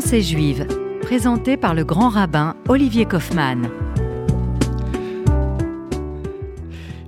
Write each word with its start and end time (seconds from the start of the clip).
Pensée 0.00 0.22
juive, 0.22 0.64
présenté 1.02 1.56
par 1.56 1.74
le 1.74 1.84
grand 1.84 2.08
rabbin 2.08 2.54
Olivier 2.68 3.04
Kaufmann. 3.04 3.68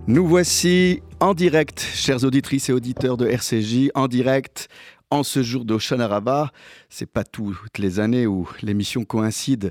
Nous 0.08 0.26
voici 0.26 1.00
en 1.20 1.32
direct, 1.32 1.78
chères 1.78 2.24
auditrices 2.24 2.68
et 2.68 2.72
auditeurs 2.72 3.16
de 3.16 3.28
RCJ, 3.28 3.90
en 3.94 4.08
direct 4.08 4.66
en 5.08 5.22
ce 5.22 5.44
jour 5.44 5.64
Rabbah. 5.68 6.50
C'est 6.88 7.06
pas 7.06 7.22
toutes 7.22 7.78
les 7.78 8.00
années 8.00 8.26
où 8.26 8.48
l'émission 8.60 9.04
coïncide 9.04 9.70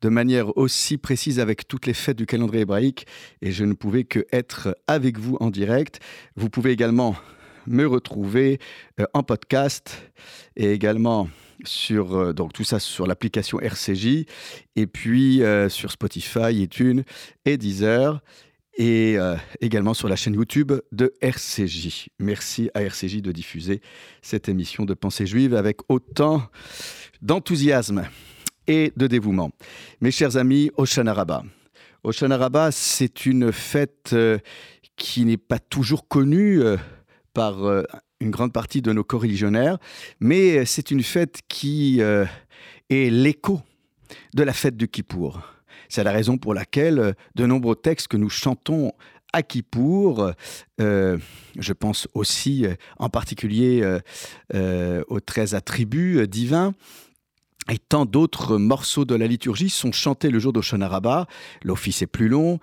de 0.00 0.08
manière 0.08 0.56
aussi 0.56 0.96
précise 0.96 1.40
avec 1.40 1.66
toutes 1.66 1.86
les 1.86 1.94
fêtes 1.94 2.18
du 2.18 2.26
calendrier 2.26 2.62
hébraïque 2.62 3.04
et 3.42 3.50
je 3.50 3.64
ne 3.64 3.72
pouvais 3.72 4.04
que 4.04 4.24
être 4.30 4.76
avec 4.86 5.18
vous 5.18 5.36
en 5.40 5.50
direct. 5.50 5.98
Vous 6.36 6.50
pouvez 6.50 6.70
également 6.70 7.16
me 7.66 7.84
retrouver 7.84 8.60
euh, 9.00 9.06
en 9.12 9.24
podcast 9.24 10.12
et 10.54 10.70
également 10.70 11.28
sur 11.64 12.16
euh, 12.16 12.32
donc 12.32 12.52
tout 12.52 12.64
ça 12.64 12.78
sur 12.78 13.06
l'application 13.06 13.60
RCJ 13.60 14.24
et 14.76 14.86
puis 14.86 15.42
euh, 15.42 15.68
sur 15.68 15.90
Spotify, 15.90 16.52
iTunes 16.52 17.04
et 17.44 17.56
Deezer 17.56 18.20
et 18.76 19.18
euh, 19.18 19.36
également 19.60 19.94
sur 19.94 20.08
la 20.08 20.16
chaîne 20.16 20.34
YouTube 20.34 20.72
de 20.92 21.12
RCJ. 21.20 22.08
Merci 22.18 22.70
à 22.74 22.82
RCJ 22.82 23.22
de 23.22 23.32
diffuser 23.32 23.80
cette 24.22 24.48
émission 24.48 24.84
de 24.84 24.94
pensée 24.94 25.26
juive 25.26 25.54
avec 25.54 25.78
autant 25.88 26.42
d'enthousiasme 27.20 28.04
et 28.66 28.92
de 28.96 29.06
dévouement. 29.06 29.50
Mes 30.00 30.10
chers 30.10 30.36
amis, 30.36 30.70
Oshana 30.76 31.12
Rabbah. 31.12 31.44
Oshana 32.04 32.36
Rabbah, 32.36 32.70
c'est 32.70 33.26
une 33.26 33.52
fête 33.52 34.14
qui 34.96 35.24
n'est 35.24 35.36
pas 35.36 35.58
toujours 35.58 36.08
connue 36.08 36.62
par 37.34 37.84
une 38.20 38.30
grande 38.30 38.52
partie 38.52 38.82
de 38.82 38.92
nos 38.92 39.02
co-religionnaires, 39.02 39.78
mais 40.20 40.64
c'est 40.66 40.90
une 40.90 41.02
fête 41.02 41.40
qui 41.48 42.00
euh, 42.00 42.26
est 42.90 43.10
l'écho 43.10 43.60
de 44.34 44.42
la 44.42 44.52
fête 44.52 44.76
du 44.76 44.88
Kippour. 44.88 45.42
C'est 45.88 46.04
la 46.04 46.12
raison 46.12 46.38
pour 46.38 46.54
laquelle 46.54 46.98
euh, 46.98 47.12
de 47.34 47.46
nombreux 47.46 47.76
textes 47.76 48.08
que 48.08 48.16
nous 48.16 48.30
chantons 48.30 48.92
à 49.32 49.42
Kippour, 49.42 50.32
euh, 50.80 51.18
je 51.56 51.72
pense 51.72 52.08
aussi 52.14 52.66
en 52.98 53.08
particulier 53.08 53.84
aux 54.52 55.20
13 55.20 55.54
attributs 55.54 56.26
divins, 56.26 56.74
et 57.70 57.78
tant 57.78 58.04
d'autres 58.04 58.58
morceaux 58.58 59.04
de 59.04 59.14
la 59.14 59.26
liturgie 59.26 59.70
sont 59.70 59.92
chantés 59.92 60.30
le 60.30 60.38
jour 60.38 60.52
d'Oshana 60.52 61.26
L'office 61.62 62.02
est 62.02 62.06
plus 62.06 62.28
long. 62.28 62.58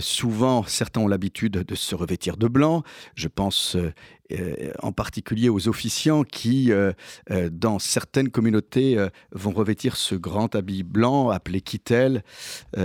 souvent, 0.00 0.64
certains 0.64 1.00
ont 1.00 1.08
l'habitude 1.08 1.52
de 1.52 1.74
se 1.74 1.94
revêtir 1.94 2.36
de 2.36 2.48
blanc. 2.48 2.82
Je 3.14 3.28
pense 3.28 3.76
euh, 4.32 4.72
en 4.82 4.92
particulier 4.92 5.50
aux 5.50 5.68
officiants 5.68 6.24
qui, 6.24 6.72
euh, 6.72 6.92
euh, 7.30 7.50
dans 7.52 7.78
certaines 7.78 8.30
communautés, 8.30 8.96
vont 9.32 9.52
revêtir 9.52 9.96
ce 9.96 10.14
grand 10.14 10.54
habit 10.54 10.82
blanc 10.82 11.30
appelé 11.30 11.60
kittel 11.60 12.22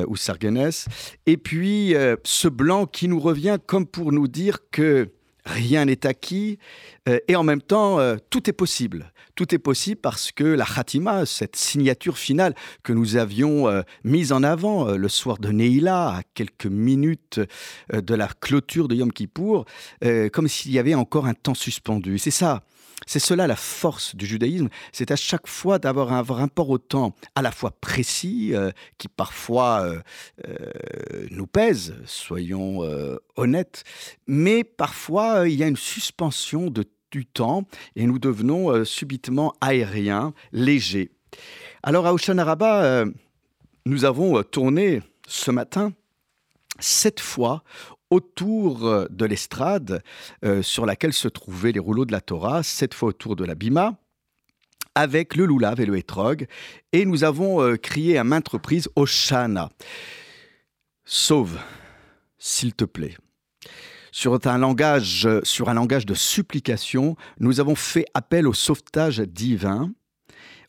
ou 0.08 0.16
sargenès. 0.16 0.88
Et 1.26 1.38
puis, 1.38 1.96
ce 2.24 2.48
blanc 2.48 2.86
qui 2.86 3.08
nous 3.08 3.20
revient 3.20 3.58
comme 3.66 3.86
pour 3.86 4.12
nous 4.12 4.28
dire 4.28 4.60
que 4.72 5.10
rien 5.46 5.86
n'est 5.86 6.06
acquis 6.06 6.60
et 7.28 7.36
en 7.36 7.44
même 7.44 7.62
temps, 7.62 7.98
tout 8.30 8.50
est 8.50 8.54
possible. 8.54 9.12
Tout 9.40 9.56
est 9.56 9.60
possible 9.60 10.02
parce 10.02 10.34
que 10.34 10.44
la 10.44 10.66
Khatima, 10.66 11.26
cette 11.26 11.56
signature 11.56 12.18
finale 12.18 12.54
que 12.84 12.92
nous 12.92 13.16
avions 13.16 13.70
euh, 13.70 13.84
mise 14.04 14.34
en 14.34 14.44
avant 14.44 14.90
euh, 14.90 14.98
le 14.98 15.08
soir 15.08 15.38
de 15.38 15.48
Neila, 15.48 16.10
à 16.10 16.22
quelques 16.34 16.66
minutes 16.66 17.40
euh, 17.94 18.02
de 18.02 18.16
la 18.16 18.28
clôture 18.28 18.90
de 18.90 18.96
Yom 18.96 19.14
Kippour, 19.14 19.64
comme 20.34 20.50
s'il 20.50 20.74
y 20.74 20.78
avait 20.78 20.94
encore 20.94 21.26
un 21.26 21.34
temps 21.34 21.54
suspendu. 21.54 22.18
C'est 22.18 22.32
ça. 22.32 22.64
C'est 23.08 23.20
cela 23.20 23.48
la 23.48 23.56
force 23.56 24.16
du 24.16 24.26
judaïsme, 24.26 24.70
c'est 24.92 25.12
à 25.12 25.16
chaque 25.16 25.48
fois 25.48 25.80
d'avoir 25.80 26.14
un 26.14 26.22
rapport 26.22 26.70
au 26.70 26.78
temps 26.78 27.16
à 27.36 27.42
la 27.42 27.52
fois 27.52 27.72
précis, 27.72 28.54
qui 28.98 29.08
parfois 29.08 29.90
nous 31.32 31.48
pèse, 31.48 31.96
soyons 32.06 32.82
honnêtes, 33.36 33.84
mais 34.28 34.64
parfois 34.64 35.48
il 35.48 35.56
y 35.56 35.64
a 35.64 35.68
une 35.68 35.78
suspension 35.78 36.70
de 36.70 36.84
du 37.12 37.26
temps 37.26 37.64
et 37.96 38.06
nous 38.06 38.20
devenons 38.20 38.72
euh, 38.72 38.86
subitement 38.86 39.54
aériens, 39.62 40.34
légers. 40.52 41.12
Alors 41.84 42.06
à 42.06 42.14
euh, 42.84 43.06
nous 43.86 44.06
avons 44.06 44.38
euh, 44.38 44.44
tourné 44.44 45.02
ce 45.28 45.52
matin 45.52 45.94
sept 46.80 47.20
fois 47.20 47.64
autour 48.10 49.08
de 49.10 49.26
l'estrade 49.26 50.02
sur 50.62 50.86
laquelle 50.86 51.14
se 51.14 51.28
trouvaient 51.28 51.72
les 51.72 51.80
rouleaux 51.80 52.06
de 52.06 52.12
la 52.12 52.22
Torah, 52.22 52.64
sept 52.64 52.94
fois 52.94 53.10
autour 53.10 53.36
de 53.36 53.46
la 53.46 53.54
Bima, 53.54 53.96
avec 54.96 55.36
le 55.36 55.46
loulav 55.46 55.80
et 55.80 55.86
le 55.86 55.98
hétrog, 55.98 56.48
et 56.92 57.06
nous 57.06 57.24
avons 57.24 57.78
crié 57.78 58.18
à 58.18 58.24
maintes 58.24 58.50
reprises 58.50 58.90
Oshana. 58.96 59.70
Sauve, 61.06 61.60
s'il 62.40 62.74
te 62.74 62.86
plaît 62.86 63.16
sur 64.12 64.40
un 64.46 64.58
langage, 64.58 65.28
sur 65.44 65.70
un 65.70 65.74
langage 65.74 66.06
de 66.06 66.14
supplication, 66.14 67.16
nous 67.40 67.60
avons 67.60 67.76
fait 67.76 68.06
appel 68.14 68.48
au 68.48 68.54
sauvetage 68.54 69.20
divin. 69.20 69.92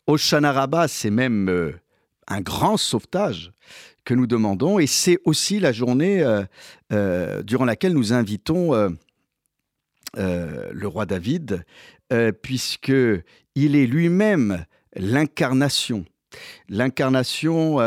Au 0.07 0.17
Shanaraba, 0.17 0.87
c'est 0.87 1.09
même 1.09 1.49
euh, 1.49 1.73
un 2.27 2.41
grand 2.41 2.77
sauvetage 2.77 3.51
que 4.03 4.13
nous 4.13 4.27
demandons, 4.27 4.79
et 4.79 4.87
c'est 4.87 5.19
aussi 5.25 5.59
la 5.59 5.71
journée 5.71 6.21
euh, 6.21 6.43
euh, 6.91 7.43
durant 7.43 7.65
laquelle 7.65 7.93
nous 7.93 8.13
invitons 8.13 8.73
le 10.15 10.87
roi 10.87 11.05
David, 11.05 11.63
puisque 12.41 12.91
il 13.55 13.75
est 13.75 13.87
lui-même 13.87 14.65
l'incarnation, 14.95 16.05
l'incarnation 16.67 17.77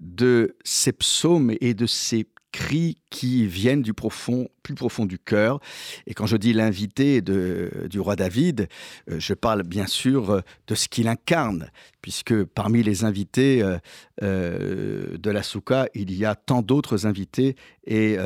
de 0.00 0.56
ces 0.64 0.92
psaumes 0.92 1.54
et 1.60 1.74
de 1.74 1.86
ces 1.86 2.26
cris 2.52 2.98
qui 3.10 3.46
viennent 3.46 3.82
du 3.82 3.92
profond, 3.92 4.48
plus 4.62 4.74
profond 4.74 5.04
du 5.04 5.18
cœur. 5.18 5.60
Et 6.06 6.14
quand 6.14 6.26
je 6.26 6.36
dis 6.36 6.52
l'invité 6.52 7.20
du 7.20 8.00
roi 8.00 8.16
David, 8.16 8.68
euh, 9.10 9.20
je 9.20 9.34
parle 9.34 9.62
bien 9.62 9.86
sûr 9.86 10.30
euh, 10.30 10.40
de 10.66 10.74
ce 10.74 10.88
qu'il 10.88 11.08
incarne, 11.08 11.70
puisque 12.00 12.44
parmi 12.44 12.82
les 12.82 13.04
invités 13.04 13.62
euh, 14.22 15.16
de 15.18 15.30
la 15.30 15.42
Souka, 15.42 15.88
il 15.94 16.14
y 16.14 16.24
a 16.24 16.34
tant 16.34 16.62
d'autres 16.62 17.06
invités, 17.06 17.56
et 17.86 18.16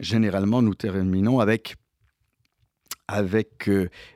généralement 0.00 0.62
nous 0.62 0.74
terminons 0.74 1.40
avec 1.40 1.76
avec 3.06 3.70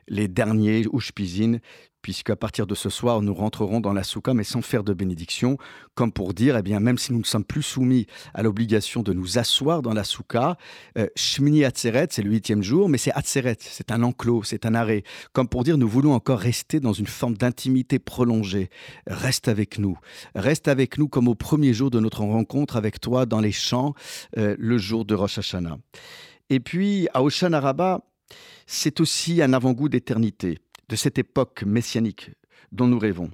les 0.08 0.28
derniers 0.28 0.84
Ushpizin 0.92 1.58
puisqu'à 2.02 2.36
partir 2.36 2.66
de 2.66 2.74
ce 2.74 2.90
soir, 2.90 3.22
nous 3.22 3.32
rentrerons 3.32 3.80
dans 3.80 3.92
la 3.92 4.02
soukha, 4.02 4.34
mais 4.34 4.44
sans 4.44 4.60
faire 4.60 4.84
de 4.84 4.92
bénédiction, 4.92 5.56
comme 5.94 6.12
pour 6.12 6.34
dire, 6.34 6.56
eh 6.56 6.62
bien, 6.62 6.80
même 6.80 6.98
si 6.98 7.12
nous 7.12 7.20
ne 7.20 7.24
sommes 7.24 7.44
plus 7.44 7.62
soumis 7.62 8.06
à 8.34 8.42
l'obligation 8.42 9.02
de 9.02 9.12
nous 9.12 9.38
asseoir 9.38 9.82
dans 9.82 9.94
la 9.94 10.04
soukha, 10.04 10.56
euh, 10.98 11.06
Shmini 11.16 11.64
Atzeret, 11.64 12.08
c'est 12.10 12.22
le 12.22 12.30
huitième 12.30 12.62
jour, 12.62 12.88
mais 12.88 12.98
c'est 12.98 13.12
Atzeret, 13.12 13.56
c'est 13.60 13.92
un 13.92 14.02
enclos, 14.02 14.42
c'est 14.42 14.66
un 14.66 14.74
arrêt, 14.74 15.04
comme 15.32 15.48
pour 15.48 15.64
dire, 15.64 15.78
nous 15.78 15.88
voulons 15.88 16.12
encore 16.12 16.40
rester 16.40 16.80
dans 16.80 16.92
une 16.92 17.06
forme 17.06 17.36
d'intimité 17.36 17.98
prolongée. 17.98 18.68
Reste 19.06 19.48
avec 19.48 19.78
nous, 19.78 19.96
reste 20.34 20.68
avec 20.68 20.98
nous 20.98 21.08
comme 21.08 21.28
au 21.28 21.34
premier 21.34 21.72
jour 21.72 21.90
de 21.90 22.00
notre 22.00 22.20
rencontre 22.20 22.76
avec 22.76 23.00
toi 23.00 23.26
dans 23.26 23.40
les 23.40 23.52
champs, 23.52 23.94
euh, 24.36 24.56
le 24.58 24.76
jour 24.76 25.04
de 25.04 25.14
Rosh 25.14 25.38
Hashanah. 25.38 25.78
Et 26.50 26.60
puis, 26.60 27.08
à 27.14 27.22
Oshana 27.22 27.60
Rabbah, 27.60 28.00
c'est 28.66 29.00
aussi 29.00 29.40
un 29.40 29.52
avant-goût 29.52 29.88
d'éternité 29.88 30.58
de 30.88 30.96
cette 30.96 31.18
époque 31.18 31.62
messianique 31.64 32.30
dont 32.72 32.86
nous 32.86 32.98
rêvons. 32.98 33.30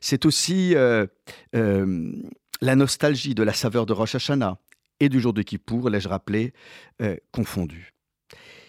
C'est 0.00 0.26
aussi 0.26 0.74
euh, 0.74 1.06
euh, 1.54 2.12
la 2.60 2.76
nostalgie 2.76 3.34
de 3.34 3.42
la 3.42 3.52
saveur 3.52 3.86
de 3.86 3.92
Rosh 3.92 4.14
Hashanah 4.14 4.58
et 5.00 5.08
du 5.08 5.20
jour 5.20 5.32
de 5.32 5.42
Kippour, 5.42 5.88
l'ai-je 5.90 6.08
rappelé, 6.08 6.52
euh, 7.00 7.16
confondu. 7.32 7.92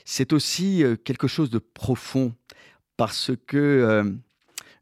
C'est 0.06 0.34
aussi 0.34 0.84
quelque 1.06 1.28
chose 1.28 1.52
de 1.52 1.60
profond 1.60 2.34
parce 2.98 3.32
que 3.46 4.04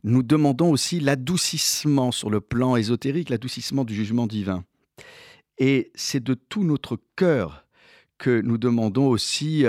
nous 0.03 0.23
demandons 0.23 0.71
aussi 0.71 1.01
l'adoucissement 1.01 2.11
sur 2.13 2.29
le 2.29 2.39
plan 2.39 2.77
ésotérique, 2.77 3.29
l'adoucissement 3.29 3.83
du 3.83 3.93
jugement 3.93 4.27
divin. 4.27 4.63
Et 5.57 5.91
c'est 5.93 6.23
de 6.23 6.35
tout 6.35 6.63
notre 6.63 6.97
cœur 7.17 7.67
que 8.17 8.41
nous 8.41 8.57
demandons 8.57 9.07
aussi 9.07 9.65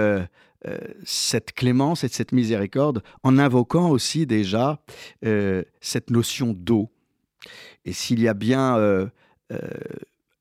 euh, 0.67 0.77
cette 1.05 1.53
clémence 1.53 2.05
et 2.05 2.09
cette 2.09 2.33
miséricorde 2.33 3.03
en 3.23 3.39
invoquant 3.39 3.89
aussi 3.89 4.27
déjà 4.27 4.83
euh, 5.25 5.63
cette 5.81 6.11
notion 6.11 6.53
d'eau. 6.53 6.91
Et 7.87 7.95
s'il 7.95 8.21
y 8.21 8.29
a 8.29 8.35
bien 8.35 8.77
euh, 8.77 9.09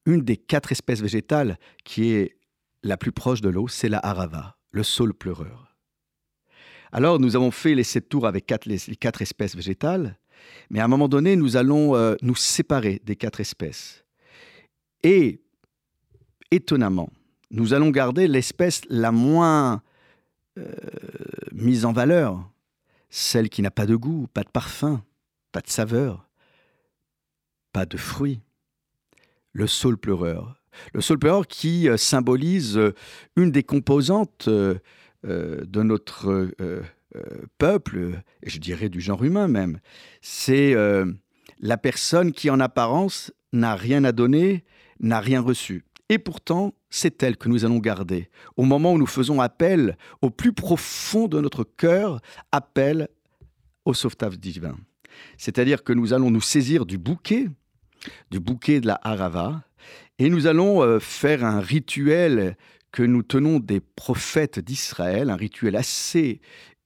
une 0.05 0.19
des 0.19 0.35
quatre 0.35 0.73
espèces 0.73 1.01
végétales 1.01 1.57
qui 1.85 2.11
est 2.11 2.35
la 2.83 2.97
plus 2.97 3.13
proche 3.13 3.39
de 3.39 3.47
l'eau, 3.47 3.69
c'est 3.69 3.87
la 3.87 3.99
harava, 3.99 4.57
le 4.71 4.83
saule 4.83 5.13
pleureur. 5.13 5.73
Alors 6.91 7.17
nous 7.17 7.37
avons 7.37 7.51
fait 7.51 7.73
les 7.73 7.85
sept 7.85 8.09
tours 8.09 8.27
avec 8.27 8.51
les, 8.65 8.77
quatre 8.97 9.21
espèces 9.21 9.55
végétales, 9.55 10.17
mais 10.69 10.81
à 10.81 10.85
un 10.85 10.89
moment 10.89 11.07
donné, 11.07 11.37
nous 11.37 11.55
allons 11.55 11.93
nous 12.21 12.35
séparer 12.35 13.01
des 13.05 13.15
quatre 13.15 13.39
espèces. 13.39 14.03
Et, 15.03 15.41
étonnamment, 16.51 17.09
nous 17.51 17.73
allons 17.73 17.89
garder 17.89 18.27
l'espèce 18.27 18.81
la 18.89 19.11
moins 19.11 19.81
mise 21.51 21.85
en 21.85 21.93
valeur, 21.93 22.49
celle 23.09 23.49
qui 23.49 23.61
n'a 23.61 23.71
pas 23.71 23.85
de 23.85 23.95
goût, 23.95 24.27
pas 24.33 24.43
de 24.43 24.49
parfum, 24.49 25.03
pas 25.51 25.61
de 25.61 25.69
saveur, 25.69 26.27
pas 27.73 27.85
de 27.85 27.97
fruits. 27.97 28.41
Le 29.51 29.67
saule 29.67 29.97
pleureur. 29.97 30.61
Le 30.93 31.01
saule 31.01 31.19
pleureur 31.19 31.47
qui 31.47 31.89
euh, 31.89 31.97
symbolise 31.97 32.77
euh, 32.77 32.93
une 33.35 33.51
des 33.51 33.63
composantes 33.63 34.47
euh, 34.47 34.79
de 35.23 35.83
notre 35.83 36.49
peuple, 37.57 38.21
et 38.43 38.49
je 38.49 38.59
dirais 38.59 38.87
du 38.87 39.01
genre 39.01 39.23
humain 39.23 39.49
même. 39.49 39.79
C'est 40.21 40.75
la 41.59 41.77
personne 41.77 42.31
qui 42.31 42.49
en 42.49 42.61
apparence 42.61 43.33
n'a 43.51 43.75
rien 43.75 44.05
à 44.05 44.13
donner, 44.13 44.63
n'a 45.01 45.19
rien 45.19 45.41
reçu. 45.41 45.83
Et 46.07 46.19
pourtant, 46.19 46.73
c'est 46.89 47.21
elle 47.23 47.37
que 47.37 47.49
nous 47.49 47.65
allons 47.65 47.79
garder. 47.79 48.29
Au 48.57 48.63
moment 48.63 48.93
où 48.93 48.97
nous 48.97 49.07
faisons 49.07 49.41
appel 49.41 49.97
au 50.21 50.29
plus 50.29 50.53
profond 50.53 51.27
de 51.27 51.39
notre 51.39 51.63
cœur, 51.63 52.21
appel 52.51 53.09
au 53.85 53.93
sauvetage 53.93 54.39
divin. 54.39 54.77
C'est-à-dire 55.37 55.83
que 55.83 55.93
nous 55.93 56.13
allons 56.13 56.31
nous 56.31 56.41
saisir 56.41 56.85
du 56.85 56.97
bouquet, 56.97 57.47
du 58.31 58.39
bouquet 58.39 58.81
de 58.81 58.87
la 58.87 58.99
Harava, 59.03 59.63
et 60.17 60.29
nous 60.29 60.47
allons 60.47 60.83
euh, 60.83 60.99
faire 60.99 61.45
un 61.45 61.59
rituel 61.59 62.57
que 62.91 63.03
nous 63.03 63.23
tenons 63.23 63.59
des 63.59 63.79
prophètes 63.79 64.59
d'Israël, 64.59 65.29
un 65.29 65.35
rituel 65.35 65.75
assez 65.75 66.41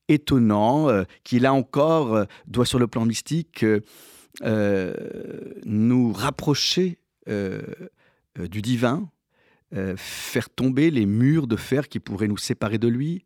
étonnant, 0.07 0.89
euh, 0.89 1.03
qui 1.23 1.39
là 1.39 1.53
encore 1.53 2.15
euh, 2.15 2.25
doit 2.47 2.65
sur 2.65 2.79
le 2.79 2.87
plan 2.87 3.05
mystique 3.05 3.65
nous 5.65 6.11
rapprocher 6.11 6.97
du 7.27 8.61
divin, 8.63 9.07
euh, 9.75 9.95
faire 9.97 10.51
tomber 10.51 10.91
les 10.91 11.07
murs 11.07 11.47
de 11.47 11.55
fer 11.55 11.89
qui 11.89 11.99
pourraient 11.99 12.27
nous 12.27 12.37
séparer 12.37 12.77
de 12.77 12.87
lui. 12.87 13.25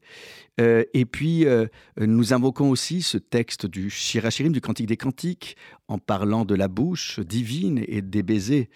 Euh, 0.61 0.85
et 0.93 1.05
puis, 1.05 1.45
euh, 1.45 1.67
nous 1.99 2.31
invoquons 2.31 2.69
aussi 2.69 3.01
ce 3.01 3.17
texte 3.17 3.65
du 3.65 3.89
Shirachirim, 3.89 4.53
du 4.53 4.61
Cantique 4.61 4.87
des 4.87 4.95
Cantiques, 4.95 5.57
en 5.89 5.97
parlant 5.99 6.45
de 6.45 6.55
la 6.55 6.69
bouche 6.69 7.19
divine 7.19 7.83
et 7.87 8.01
des 8.01 8.23
baisers 8.23 8.69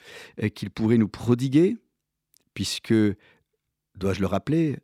qu'il 0.53 0.69
pourrait 0.69 0.97
nous 0.97 1.07
prodiguer, 1.07 1.77
puisque, 2.53 2.93
dois-je 3.95 4.19
le 4.19 4.27
rappeler, 4.27 4.79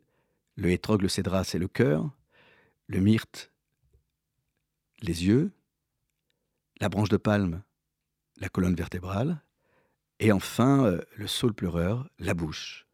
le 0.56 0.70
hétrog, 0.70 1.02
le 1.02 1.08
cédra, 1.08 1.44
c'est 1.44 1.58
le 1.58 1.68
cœur, 1.68 2.10
le 2.86 3.00
myrte, 3.00 3.52
les 5.02 5.26
yeux, 5.26 5.52
la 6.80 6.88
branche 6.88 7.10
de 7.10 7.18
palme, 7.18 7.62
la 8.38 8.48
colonne 8.48 8.74
vertébrale, 8.74 9.42
et 10.20 10.32
enfin, 10.32 10.84
euh, 10.84 11.00
le 11.16 11.26
saule 11.26 11.54
pleureur, 11.54 12.08
la 12.18 12.34
bouche. 12.34 12.86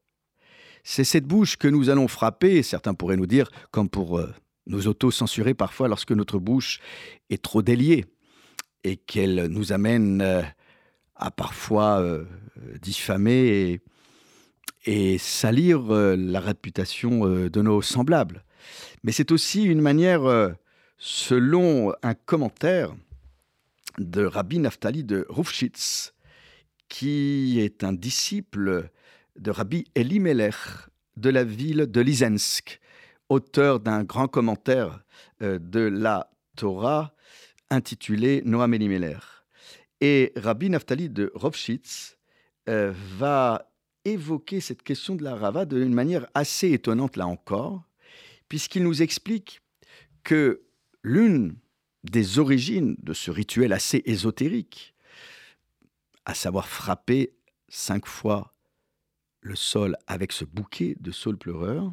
C'est 0.82 1.04
cette 1.04 1.24
bouche 1.24 1.56
que 1.56 1.68
nous 1.68 1.88
allons 1.88 2.08
frapper, 2.08 2.62
certains 2.62 2.94
pourraient 2.94 3.16
nous 3.16 3.26
dire, 3.26 3.50
comme 3.70 3.88
pour 3.88 4.18
euh, 4.18 4.32
nous 4.66 4.86
auto-censurer 4.86 5.54
parfois 5.54 5.88
lorsque 5.88 6.12
notre 6.12 6.38
bouche 6.38 6.80
est 7.30 7.42
trop 7.42 7.62
déliée 7.62 8.04
et 8.82 8.96
qu'elle 8.96 9.46
nous 9.46 9.72
amène 9.72 10.20
euh, 10.20 10.42
à 11.16 11.30
parfois 11.30 12.04
diffamer 12.82 13.80
et, 14.84 15.18
salir 15.18 15.80
la 15.90 16.40
réputation 16.40 17.24
de 17.24 17.62
nos 17.62 17.80
semblables. 17.80 18.44
Mais 19.04 19.12
c'est 19.12 19.30
aussi 19.30 19.62
une 19.62 19.80
manière, 19.80 20.54
selon 20.98 21.94
un 22.02 22.14
commentaire 22.14 22.92
de 23.98 24.24
Rabbi 24.24 24.58
Naftali 24.58 25.04
de 25.04 25.24
Rufschitz, 25.28 26.13
qui 26.94 27.58
est 27.58 27.82
un 27.82 27.92
disciple 27.92 28.88
de 29.36 29.50
Rabbi 29.50 29.84
Elimelech 29.96 30.54
de 31.16 31.28
la 31.28 31.42
ville 31.42 31.86
de 31.88 32.00
Lizensk, 32.00 32.78
auteur 33.28 33.80
d'un 33.80 34.04
grand 34.04 34.28
commentaire 34.28 35.02
euh, 35.42 35.58
de 35.58 35.80
la 35.80 36.30
Torah 36.54 37.12
intitulé 37.68 38.42
Noam 38.44 38.74
Elimelech. 38.74 39.24
Et 40.00 40.30
Rabbi 40.36 40.70
Naftali 40.70 41.10
de 41.10 41.32
Rovschitz 41.34 42.16
euh, 42.68 42.92
va 43.18 43.72
évoquer 44.04 44.60
cette 44.60 44.84
question 44.84 45.16
de 45.16 45.24
la 45.24 45.34
Rava 45.34 45.64
d'une 45.64 45.92
manière 45.92 46.28
assez 46.32 46.70
étonnante 46.70 47.16
là 47.16 47.26
encore, 47.26 47.82
puisqu'il 48.48 48.84
nous 48.84 49.02
explique 49.02 49.62
que 50.22 50.62
l'une 51.02 51.56
des 52.04 52.38
origines 52.38 52.94
de 53.02 53.14
ce 53.14 53.32
rituel 53.32 53.72
assez 53.72 54.00
ésotérique, 54.06 54.93
à 56.24 56.34
savoir 56.34 56.68
frapper 56.68 57.34
cinq 57.68 58.06
fois 58.06 58.54
le 59.40 59.56
sol 59.56 59.96
avec 60.06 60.32
ce 60.32 60.44
bouquet 60.44 60.96
de 61.00 61.10
saules 61.10 61.36
pleureurs, 61.36 61.92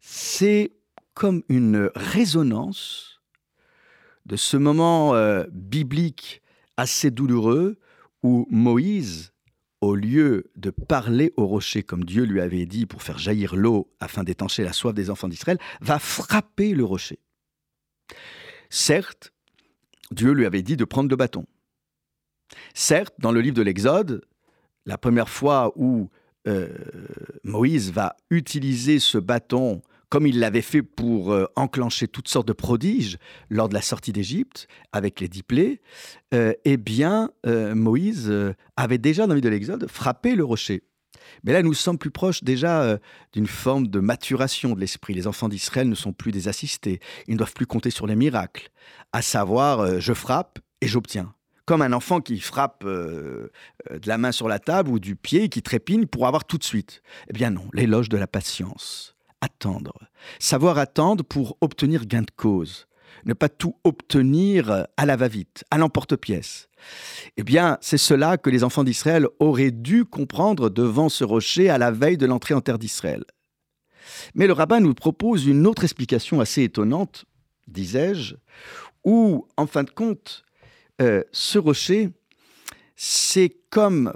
c'est 0.00 0.72
comme 1.14 1.42
une 1.48 1.90
résonance 1.94 3.20
de 4.26 4.36
ce 4.36 4.56
moment 4.56 5.14
euh, 5.14 5.44
biblique 5.50 6.42
assez 6.76 7.10
douloureux 7.10 7.78
où 8.22 8.46
Moïse, 8.50 9.32
au 9.80 9.94
lieu 9.94 10.50
de 10.56 10.70
parler 10.70 11.32
au 11.36 11.46
rocher 11.46 11.82
comme 11.82 12.04
Dieu 12.04 12.24
lui 12.24 12.40
avait 12.40 12.66
dit 12.66 12.86
pour 12.86 13.02
faire 13.02 13.18
jaillir 13.18 13.56
l'eau 13.56 13.90
afin 14.00 14.22
d'étancher 14.22 14.64
la 14.64 14.72
soif 14.72 14.92
des 14.92 15.08
enfants 15.08 15.28
d'Israël, 15.28 15.58
va 15.80 15.98
frapper 15.98 16.74
le 16.74 16.84
rocher. 16.84 17.18
Certes, 18.70 19.32
Dieu 20.10 20.32
lui 20.32 20.46
avait 20.46 20.62
dit 20.62 20.76
de 20.76 20.84
prendre 20.84 21.08
le 21.08 21.16
bâton. 21.16 21.46
Certes, 22.74 23.14
dans 23.18 23.32
le 23.32 23.40
livre 23.40 23.56
de 23.56 23.62
l'Exode, 23.62 24.22
la 24.86 24.98
première 24.98 25.28
fois 25.28 25.72
où 25.76 26.08
euh, 26.48 26.68
Moïse 27.44 27.92
va 27.92 28.16
utiliser 28.30 28.98
ce 28.98 29.18
bâton 29.18 29.82
comme 30.08 30.26
il 30.26 30.38
l'avait 30.38 30.62
fait 30.62 30.82
pour 30.82 31.32
euh, 31.32 31.44
enclencher 31.54 32.08
toutes 32.08 32.28
sortes 32.28 32.48
de 32.48 32.54
prodiges 32.54 33.18
lors 33.50 33.68
de 33.68 33.74
la 33.74 33.82
sortie 33.82 34.12
d'Égypte 34.12 34.66
avec 34.92 35.20
les 35.20 35.28
dix 35.28 35.42
plaies, 35.42 35.82
euh, 36.32 36.54
eh 36.64 36.78
bien, 36.78 37.30
Moïse 37.44 38.32
avait 38.76 38.96
déjà, 38.96 39.26
dans 39.26 39.34
le 39.34 39.40
livre 39.40 39.44
de 39.44 39.50
l'Exode, 39.50 39.86
frappé 39.90 40.34
le 40.34 40.44
rocher. 40.44 40.84
Mais 41.44 41.52
là, 41.52 41.62
nous 41.62 41.74
sommes 41.74 41.98
plus 41.98 42.10
proches 42.10 42.42
déjà 42.42 42.98
d'une 43.34 43.46
forme 43.46 43.88
de 43.88 44.00
maturation 44.00 44.74
de 44.74 44.80
l'esprit. 44.80 45.12
Les 45.12 45.26
enfants 45.26 45.50
d'Israël 45.50 45.88
ne 45.88 45.94
sont 45.94 46.14
plus 46.14 46.32
des 46.32 46.48
assistés. 46.48 47.00
Ils 47.26 47.32
ne 47.32 47.38
doivent 47.38 47.52
plus 47.52 47.66
compter 47.66 47.90
sur 47.90 48.06
les 48.06 48.16
miracles. 48.16 48.70
À 49.12 49.20
savoir, 49.20 50.00
je 50.00 50.14
frappe 50.14 50.58
et 50.80 50.88
j'obtiens 50.88 51.34
comme 51.68 51.82
un 51.82 51.92
enfant 51.92 52.22
qui 52.22 52.40
frappe 52.40 52.82
euh, 52.86 53.52
euh, 53.90 53.98
de 53.98 54.08
la 54.08 54.16
main 54.16 54.32
sur 54.32 54.48
la 54.48 54.58
table 54.58 54.88
ou 54.88 54.98
du 54.98 55.16
pied 55.16 55.50
qui 55.50 55.60
trépigne 55.60 56.06
pour 56.06 56.26
avoir 56.26 56.46
tout 56.46 56.56
de 56.56 56.64
suite. 56.64 57.02
Eh 57.28 57.34
bien 57.34 57.50
non, 57.50 57.68
l'éloge 57.74 58.08
de 58.08 58.16
la 58.16 58.26
patience. 58.26 59.14
Attendre. 59.42 59.92
Savoir 60.38 60.78
attendre 60.78 61.22
pour 61.22 61.58
obtenir 61.60 62.06
gain 62.06 62.22
de 62.22 62.30
cause. 62.34 62.86
Ne 63.26 63.34
pas 63.34 63.50
tout 63.50 63.76
obtenir 63.84 64.86
à 64.96 65.04
la 65.04 65.16
va-vite, 65.16 65.64
à 65.70 65.76
l'emporte-pièce. 65.76 66.70
Eh 67.36 67.42
bien, 67.42 67.76
c'est 67.82 67.98
cela 67.98 68.38
que 68.38 68.48
les 68.48 68.64
enfants 68.64 68.84
d'Israël 68.84 69.26
auraient 69.38 69.70
dû 69.70 70.06
comprendre 70.06 70.70
devant 70.70 71.10
ce 71.10 71.22
rocher 71.22 71.68
à 71.68 71.76
la 71.76 71.90
veille 71.90 72.16
de 72.16 72.24
l'entrée 72.24 72.54
en 72.54 72.62
terre 72.62 72.78
d'Israël. 72.78 73.24
Mais 74.34 74.46
le 74.46 74.54
rabbin 74.54 74.80
nous 74.80 74.94
propose 74.94 75.44
une 75.44 75.66
autre 75.66 75.84
explication 75.84 76.40
assez 76.40 76.62
étonnante, 76.62 77.26
disais-je, 77.66 78.36
où, 79.04 79.46
en 79.58 79.66
fin 79.66 79.84
de 79.84 79.90
compte, 79.90 80.46
euh, 81.00 81.22
ce 81.32 81.58
rocher, 81.58 82.10
c'est 82.96 83.56
comme 83.70 84.12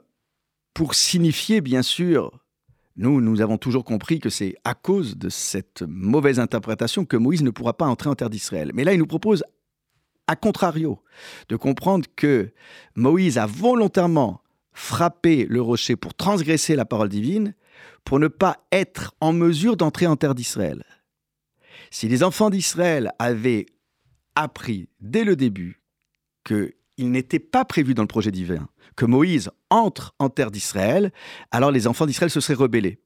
pour 0.75 0.95
signifier, 0.95 1.61
bien 1.61 1.83
sûr, 1.83 2.43
nous, 2.97 3.21
nous 3.21 3.41
avons 3.41 3.57
toujours 3.57 3.85
compris 3.85 4.21
que 4.21 4.29
c'est 4.29 4.57
à 4.65 4.75
cause 4.75 5.17
de 5.17 5.29
cette 5.29 5.83
mauvaise 5.83 6.39
interprétation 6.39 7.05
que 7.05 7.17
Moïse 7.17 7.43
ne 7.43 7.51
pourra 7.51 7.77
pas 7.77 7.87
entrer 7.87 8.11
en 8.11 8.15
terre 8.15 8.31
d'Israël. 8.31 8.71
Mais 8.75 8.85
là, 8.85 8.93
il 8.93 8.99
nous 8.99 9.07
propose, 9.07 9.45
à 10.27 10.37
contrario, 10.37 11.03
de 11.49 11.57
comprendre 11.57 12.07
que 12.17 12.53
Moïse 12.95 13.39
a 13.39 13.47
volontairement 13.47 14.43
frappé 14.73 15.47
le 15.49 15.61
rocher 15.61 15.97
pour 15.97 16.15
transgresser 16.15 16.77
la 16.77 16.85
parole 16.85 17.09
divine, 17.09 17.55
pour 18.05 18.19
ne 18.19 18.29
pas 18.29 18.59
être 18.73 19.15
en 19.21 19.33
mesure 19.33 19.77
d'entrer 19.77 20.07
en 20.07 20.17
terre 20.17 20.35
d'Israël. 20.35 20.85
Si 21.91 22.09
les 22.09 22.23
enfants 22.23 22.51
d'Israël 22.51 23.13
avaient 23.19 23.67
appris 24.35 24.89
dès 25.01 25.25
le 25.25 25.37
début 25.37 25.82
qu'il 26.45 27.11
n'était 27.11 27.39
pas 27.39 27.65
prévu 27.65 27.95
dans 27.95 28.03
le 28.03 28.09
projet 28.09 28.31
divin 28.31 28.69
que 28.97 29.05
Moïse 29.05 29.51
entre 29.71 30.15
en 30.19 30.29
terre 30.29 30.51
d'Israël, 30.51 31.13
alors 31.51 31.71
les 31.71 31.87
enfants 31.87 32.07
d'Israël 32.07 32.31
se 32.31 32.41
seraient 32.41 32.55
rebellés. 32.55 32.99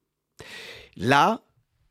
Là, 0.96 1.42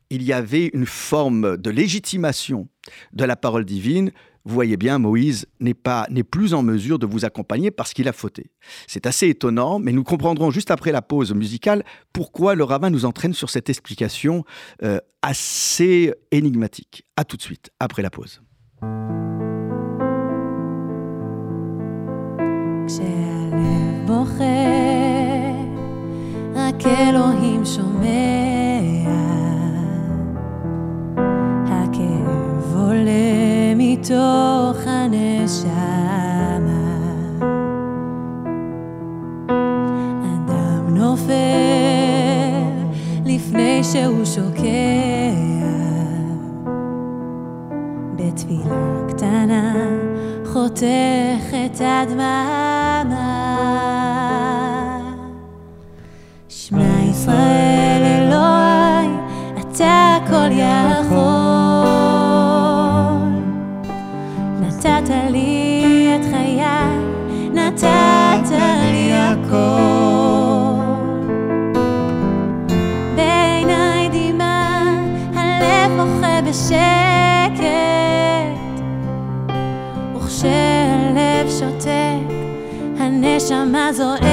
il 0.09 0.23
y 0.23 0.33
avait 0.33 0.69
une 0.73 0.85
forme 0.85 1.57
de 1.57 1.69
légitimation 1.69 2.67
de 3.13 3.23
la 3.23 3.35
parole 3.35 3.65
divine. 3.65 4.11
Vous 4.43 4.53
voyez 4.53 4.77
bien, 4.77 4.99
Moïse 4.99 5.47
n'est 5.59 5.73
pas 5.73 6.05
n'est 6.11 6.23
plus 6.23 6.53
en 6.53 6.61
mesure 6.61 6.99
de 6.99 7.07
vous 7.07 7.25
accompagner 7.25 7.71
parce 7.71 7.93
qu'il 7.93 8.07
a 8.07 8.13
fauté. 8.13 8.51
C'est 8.85 9.07
assez 9.07 9.27
étonnant, 9.27 9.79
mais 9.79 9.91
nous 9.91 10.03
comprendrons 10.03 10.51
juste 10.51 10.69
après 10.69 10.91
la 10.91 11.01
pause 11.01 11.33
musicale 11.33 11.83
pourquoi 12.13 12.53
le 12.53 12.63
rabbin 12.63 12.91
nous 12.91 13.05
entraîne 13.05 13.33
sur 13.33 13.49
cette 13.49 13.69
explication 13.69 14.45
euh, 14.83 14.99
assez 15.23 16.13
énigmatique. 16.31 17.05
À 17.17 17.25
tout 17.25 17.37
de 17.37 17.41
suite 17.41 17.71
après 17.79 18.03
la 18.03 18.11
pause. 18.11 18.41
כשהלב 22.87 24.07
בוכה, 24.07 24.43
רק 26.55 26.85
אלוהים 26.85 27.65
שומע. 27.65 28.05
הכאב 31.65 32.75
עולה 32.75 33.75
מתוך 33.75 34.77
הנשמה. 34.87 35.71
אדם 40.23 40.95
נופל 40.97 41.33
לפני 43.25 43.83
שהוא 43.83 44.25
שוקע. 44.25 45.35
בתפילה 48.15 49.07
קטנה 49.07 49.73
חותך 50.55 51.53
את 51.65 51.81
הדממה 51.81 53.25
שמע 56.50 57.01
ישראל 57.12 58.01
אלוהי 58.03 59.09
אתה 59.59 60.17
הכל 60.17 60.51
יכול 60.51 60.94
eyes 83.99 84.25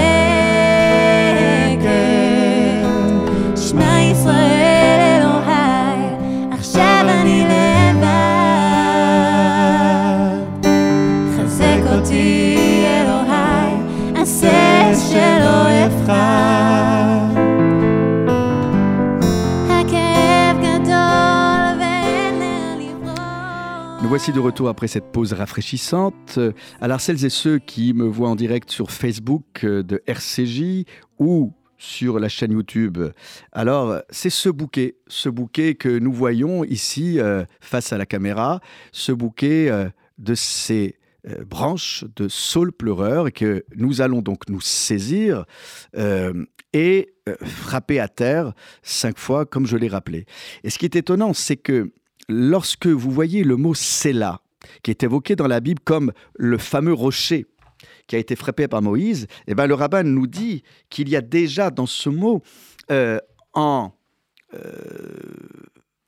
voici 24.13 24.31
de 24.31 24.41
retour 24.41 24.69
après 24.69 24.89
cette 24.89 25.11
pause 25.11 25.33
rafraîchissante. 25.33 26.35
Euh, 26.37 26.53
Alors 26.83 27.01
celles 27.01 27.25
et 27.25 27.31
ceux 27.31 27.59
qui 27.59 27.95
me 27.95 28.05
voient 28.05 28.29
en 28.29 28.37
direct 28.37 28.71
sur 28.71 28.91
Facebook 28.91 29.65
euh, 29.65 29.83
de 29.83 30.03
RCJ 30.07 30.85
ou 31.19 31.55
sur 31.79 32.19
la 32.19 32.29
chaîne 32.29 32.53
YouTube, 32.53 32.99
alors 33.53 34.03
c'est 34.11 34.29
ce 34.29 34.51
bouquet, 34.51 34.97
ce 35.09 35.31
bouquet 35.31 35.77
que 35.77 35.99
nous 35.99 36.13
voyons 36.13 36.63
ici 36.63 37.19
euh, 37.21 37.47
face 37.63 37.95
à 37.95 37.97
la 37.97 38.05
caméra, 38.05 38.61
ce 38.93 39.13
bouquet 39.13 39.71
de 40.19 40.35
ces 40.35 40.99
branches 41.47 42.05
de 42.15 42.29
saule 42.29 42.71
pleureur 42.71 43.29
et 43.29 43.33
que 43.33 43.65
nous 43.77 44.03
allons 44.03 44.21
donc 44.21 44.47
nous 44.51 44.61
saisir 44.61 45.47
et 46.75 47.15
frapper 47.45 47.99
à 47.99 48.09
terre 48.09 48.53
cinq 48.83 49.19
fois 49.19 49.47
comme 49.47 49.67
je 49.67 49.79
l'ai 49.79 49.89
rappelé. 49.89 50.27
Et 50.65 50.71
ce 50.71 50.79
qui 50.79 50.85
est 50.85 50.97
étonnant, 50.97 51.33
c'est 51.33 51.57
que 51.57 51.93
lorsque 52.29 52.87
vous 52.87 53.11
voyez 53.11 53.45
le 53.45 53.57
mot 53.57 53.75
Séla, 53.75 54.41
qui 54.83 54.91
est 54.91 55.03
évoqué 55.03 55.37
dans 55.37 55.49
la 55.49 55.61
Bible 55.61 55.81
comme 55.85 56.13
le 56.37 56.59
fameux 56.59 56.93
rocher 56.93 57.47
qui 58.07 58.17
a 58.17 58.19
été 58.19 58.37
frappé 58.37 58.69
par 58.69 58.83
Moïse, 58.83 59.27
eh 59.47 59.55
ben, 59.55 59.67
le 59.67 59.75
rabbin 59.75 60.03
nous 60.03 60.27
dit 60.27 60.63
qu'il 60.91 61.09
y 61.09 61.17
a 61.17 61.21
déjà 61.21 61.71
dans 61.71 61.87
ce 61.87 62.09
mot 62.09 62.43
euh, 62.91 63.19
en, 63.55 63.93
euh, 64.55 64.61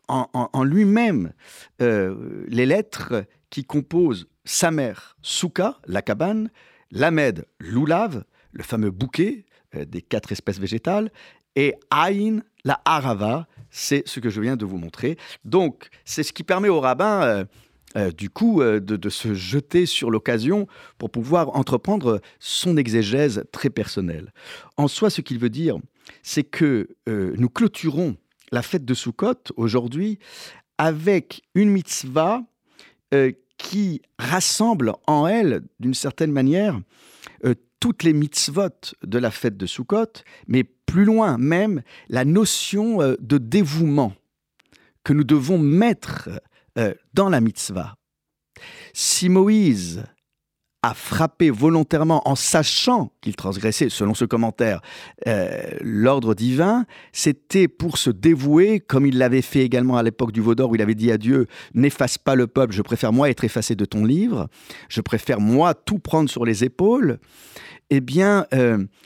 en, 0.09 0.65
lui-même 0.65 1.33
euh, 1.81 2.45
les 2.49 2.67
lettres 2.67 3.25
qui 3.51 3.65
composent 3.65 4.29
sa 4.45 4.71
mère, 4.71 5.17
Souka, 5.23 5.79
la 5.87 6.03
cabane, 6.03 6.51
Lamed, 6.91 7.47
l'oulave, 7.59 8.25
le 8.53 8.63
fameux 8.63 8.91
bouquet 8.91 9.47
des 9.75 10.03
quatre 10.03 10.31
espèces 10.31 10.61
végétales, 10.61 11.11
et 11.57 11.75
Aïn, 11.91 12.43
la 12.65 12.81
harava, 12.85 13.47
c'est 13.75 14.07
ce 14.07 14.21
que 14.21 14.31
je 14.31 14.41
viens 14.41 14.57
de 14.57 14.65
vous 14.65 14.79
montrer. 14.79 15.19
Donc, 15.45 15.89
c'est 16.05 16.23
ce 16.23 16.33
qui 16.33 16.45
permet 16.45 16.69
au 16.69 16.79
rabbin, 16.79 17.23
euh, 17.23 17.45
euh, 17.97 18.13
du 18.13 18.31
coup, 18.31 18.63
euh, 18.63 18.79
de, 18.79 18.97
de 18.97 19.09
se 19.09 19.35
jeter 19.35 19.85
sur 19.85 20.13
l'occasion 20.13 20.69
pour 20.97 21.11
pouvoir 21.11 21.57
entreprendre 21.57 22.21
son 22.39 22.77
exégèse 22.77 23.43
très 23.51 23.71
personnelle. 23.71 24.33
En 24.77 24.87
soi, 24.87 25.11
ce 25.11 25.21
qu'il 25.21 25.41
veut 25.41 25.51
dire, 25.51 25.77
c'est 26.23 26.45
que 26.45 26.89
nous 27.07 27.49
clôturons 27.49 28.17
la 28.53 28.63
fête 28.63 28.85
de 28.85 28.95
Sukkot 28.95 29.53
aujourd'hui 29.57 30.19
avec 30.79 31.43
une 31.55 31.71
mitzvah 31.71 32.43
qui 33.57 34.03
rassemble 34.19 34.93
en 35.07 35.27
elle, 35.27 35.63
d'une 35.81 35.95
certaine 35.95 36.31
manière, 36.31 36.79
toutes 37.81 38.03
les 38.03 38.13
mitzvot 38.13 38.69
de 39.03 39.19
la 39.19 39.31
fête 39.31 39.57
de 39.57 39.65
Sukkot, 39.67 40.23
mais 40.47 40.65
plus 40.95 41.05
loin 41.05 41.39
même, 41.39 41.83
la 42.09 42.25
notion 42.25 43.03
euh, 43.03 43.17
de 43.19 43.37
dévouement 43.37 44.13
que 45.03 45.13
nous 45.13 45.25
devons 45.25 45.59
mettre 45.59 46.29
euh, 46.79 46.95
dans 47.15 47.29
la 47.29 47.41
mitzvah. 47.41 47.97
Si 48.93 49.29
Moïse 49.29 50.05
a 50.85 50.95
frappé 50.95 51.51
volontairement 51.51 52.23
en 52.29 52.37
sachant 52.37 53.11
qu'il 53.21 53.35
transgressait, 53.35 53.89
selon 53.89 54.15
ce 54.15 54.25
commentaire, 54.25 54.83
euh, 55.27 55.65
l'ordre 55.81 56.33
divin, 56.33 56.87
c'était 57.13 57.67
pour 57.67 57.99
se 57.99 58.11
dévouer, 58.11 58.79
comme 58.79 59.05
il 59.05 59.19
l'avait 59.19 59.43
fait 59.43 59.65
également 59.65 59.97
à 59.97 60.05
l'époque 60.05 60.31
du 60.31 60.41
Vaudor, 60.41 60.71
où 60.71 60.77
il 60.77 60.83
avait 60.83 60.95
dit 60.95 61.11
à 61.11 61.19
Dieu, 61.19 61.49
n'efface 61.75 62.19
pas 62.19 62.37
le 62.37 62.47
peuple, 62.47 62.73
je 62.73 62.83
préfère 62.83 63.13
moi 63.13 63.31
être 63.31 63.43
effacé 63.43 63.75
de 63.75 63.85
ton 63.85 64.05
livre, 64.05 64.47
je 64.89 65.01
préfère 65.01 65.41
moi 65.41 65.75
tout 65.75 65.99
prendre 65.99 66.31
sur 66.31 66.45
les 66.45 66.63
épaules. 66.63 67.19
Eh 67.91 68.01
bien, 68.01 68.47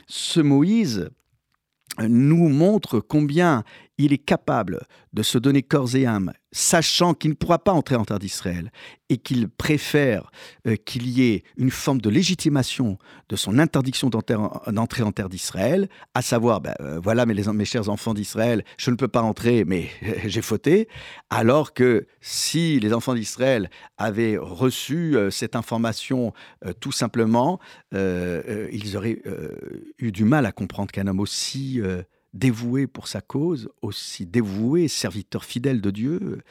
ce 0.07 0.39
Moïse 0.39 1.09
nous 2.07 2.49
montre 2.49 2.99
combien 2.99 3.63
il 3.99 4.13
est 4.13 4.17
capable 4.17 4.79
de 5.11 5.23
se 5.23 5.37
donner 5.37 5.61
corps 5.61 5.93
et 5.95 6.05
âme, 6.05 6.31
sachant 6.53 7.13
qu'il 7.13 7.31
ne 7.31 7.35
pourra 7.35 7.59
pas 7.59 7.73
entrer 7.73 7.95
en 7.95 8.05
terre 8.05 8.17
d'Israël 8.17 8.71
et 9.09 9.17
qu'il 9.17 9.49
préfère 9.49 10.31
euh, 10.67 10.77
qu'il 10.77 11.09
y 11.09 11.33
ait 11.33 11.43
une 11.57 11.69
forme 11.69 11.99
de 11.99 12.09
légitimation 12.09 12.97
de 13.27 13.35
son 13.35 13.59
interdiction 13.59 14.09
d'entrer 14.09 15.03
en- 15.03 15.11
terre 15.11 15.27
d'Israël, 15.27 15.89
à 16.13 16.21
savoir, 16.21 16.61
ben, 16.61 16.73
euh, 16.79 16.99
voilà 17.03 17.25
mes, 17.25 17.65
chers 17.65 17.89
enfants 17.89 18.13
d'Israël, 18.13 18.63
je 18.77 18.89
ne 18.89 18.95
peux 18.95 19.09
pas 19.09 19.21
entrer, 19.21 19.65
mais 19.65 19.89
j'ai 20.25 20.41
fauté, 20.41 20.87
alors 21.29 21.73
que 21.73 22.07
si 22.21 22.79
les 22.79 22.93
enfants 22.93 23.15
d'Israël 23.15 23.69
avaient 23.97 24.37
reçu 24.37 25.17
euh, 25.17 25.29
cette 25.29 25.55
information 25.57 26.31
tout 26.79 26.91
simplement, 26.91 27.59
ils 27.91 28.95
auraient 28.95 29.21
eu 29.97 30.11
du 30.11 30.23
mal 30.23 30.45
à 30.45 30.51
comprendre 30.51 30.91
qu'un 30.91 31.07
homme 31.07 31.19
aussi 31.19 31.81
dévoué 32.33 32.87
pour 32.87 33.07
sa 33.07 33.21
cause, 33.21 33.69
aussi 33.81 34.25
dévoué, 34.25 34.87
serviteur 34.87 35.43
fidèle 35.43 35.81
de 35.81 35.91
Dieu, 35.91 36.43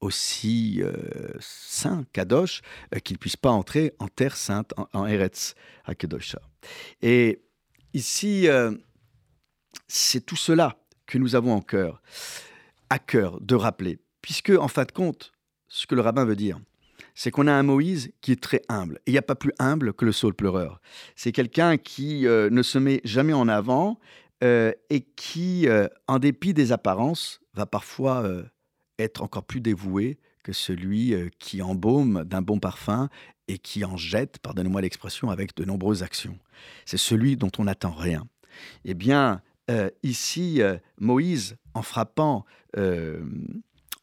aussi 0.00 0.82
euh, 0.82 0.92
saint, 1.40 2.04
Kadosh, 2.12 2.62
euh, 2.94 2.98
qu'il 2.98 3.14
ne 3.14 3.18
puisse 3.18 3.36
pas 3.36 3.50
entrer 3.50 3.94
en 3.98 4.08
terre 4.08 4.36
sainte, 4.36 4.72
en, 4.92 5.06
Eretz, 5.06 5.54
à 5.84 5.94
Kedosha. 5.94 6.40
Et 7.02 7.42
ici, 7.94 8.48
euh, 8.48 8.72
c'est 9.88 10.24
tout 10.24 10.36
cela 10.36 10.78
que 11.06 11.18
nous 11.18 11.34
avons 11.34 11.52
en 11.52 11.60
cœur, 11.60 12.02
à 12.90 12.98
cœur 12.98 13.40
de 13.40 13.54
rappeler, 13.54 13.98
puisque 14.22 14.50
en 14.50 14.68
fin 14.68 14.84
de 14.84 14.92
compte, 14.92 15.32
ce 15.68 15.86
que 15.86 15.94
le 15.94 16.00
rabbin 16.00 16.24
veut 16.24 16.36
dire, 16.36 16.58
c'est 17.14 17.30
qu'on 17.30 17.46
a 17.46 17.52
un 17.52 17.62
Moïse 17.62 18.12
qui 18.20 18.32
est 18.32 18.42
très 18.42 18.62
humble. 18.68 19.00
Il 19.06 19.12
n'y 19.12 19.18
a 19.18 19.22
pas 19.22 19.34
plus 19.34 19.52
humble 19.58 19.94
que 19.94 20.04
le 20.04 20.12
saule 20.12 20.34
pleureur. 20.34 20.80
C'est 21.14 21.32
quelqu'un 21.32 21.78
qui 21.78 22.24
ne 22.24 22.62
se 22.62 22.78
met 22.78 23.00
jamais 23.04 23.32
en 23.32 23.48
avant 23.48 23.98
euh, 24.44 24.72
et 24.90 25.00
qui, 25.00 25.66
euh, 25.66 25.88
en 26.08 26.18
dépit 26.18 26.52
des 26.52 26.72
apparences, 26.72 27.40
va 27.54 27.64
parfois 27.64 28.22
euh, 28.22 28.44
être 28.98 29.22
encore 29.22 29.44
plus 29.44 29.60
dévoué 29.60 30.18
que 30.42 30.52
celui 30.52 31.12
qui 31.40 31.60
embaume 31.60 32.22
d'un 32.24 32.40
bon 32.40 32.60
parfum 32.60 33.08
et 33.48 33.58
qui 33.58 33.84
en 33.84 33.96
jette, 33.96 34.38
pardonnez-moi 34.38 34.80
l'expression, 34.80 35.30
avec 35.30 35.56
de 35.56 35.64
nombreuses 35.64 36.04
actions. 36.04 36.38
C'est 36.84 36.98
celui 36.98 37.36
dont 37.36 37.50
on 37.58 37.64
n'attend 37.64 37.90
rien. 37.90 38.28
Eh 38.84 38.94
bien, 38.94 39.42
ici, 40.04 40.60
Moïse, 41.00 41.56
en 41.74 41.82
frappant, 41.82 42.44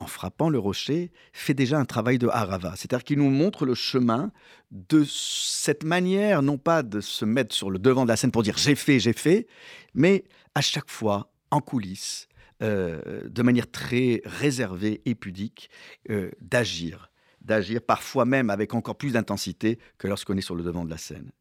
en 0.03 0.07
frappant 0.07 0.49
le 0.49 0.59
rocher, 0.59 1.11
fait 1.31 1.53
déjà 1.53 1.79
un 1.79 1.85
travail 1.85 2.17
de 2.17 2.27
harava. 2.27 2.73
C'est-à-dire 2.75 3.03
qu'il 3.03 3.17
nous 3.19 3.29
montre 3.29 3.65
le 3.65 3.73
chemin 3.73 4.31
de 4.71 5.03
cette 5.05 5.83
manière, 5.83 6.41
non 6.41 6.57
pas 6.57 6.83
de 6.83 6.99
se 6.99 7.25
mettre 7.25 7.55
sur 7.55 7.71
le 7.71 7.79
devant 7.79 8.03
de 8.03 8.09
la 8.09 8.17
scène 8.17 8.31
pour 8.31 8.43
dire 8.43 8.57
j'ai 8.57 8.75
fait, 8.75 8.99
j'ai 8.99 9.13
fait, 9.13 9.47
mais 9.93 10.25
à 10.55 10.61
chaque 10.61 10.89
fois, 10.89 11.31
en 11.51 11.61
coulisses, 11.61 12.27
euh, 12.61 13.27
de 13.29 13.41
manière 13.41 13.69
très 13.69 14.21
réservée 14.25 15.01
et 15.05 15.15
pudique, 15.15 15.69
euh, 16.09 16.31
d'agir. 16.41 17.09
D'agir 17.41 17.81
parfois 17.81 18.25
même 18.25 18.49
avec 18.49 18.73
encore 18.73 18.97
plus 18.97 19.13
d'intensité 19.13 19.79
que 19.97 20.07
lorsqu'on 20.07 20.37
est 20.37 20.41
sur 20.41 20.55
le 20.55 20.63
devant 20.63 20.85
de 20.85 20.89
la 20.89 20.97
scène. 20.97 21.31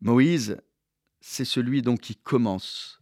Moïse, 0.00 0.58
c'est 1.20 1.44
celui 1.44 1.82
donc 1.82 2.00
qui 2.00 2.16
commence 2.16 3.00